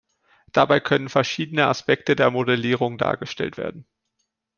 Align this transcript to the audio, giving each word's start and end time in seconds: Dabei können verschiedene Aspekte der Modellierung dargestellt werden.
Dabei 0.51 0.79
können 0.79 1.09
verschiedene 1.09 1.67
Aspekte 1.67 2.15
der 2.15 2.31
Modellierung 2.31 2.97
dargestellt 2.97 3.57
werden. 3.57 3.85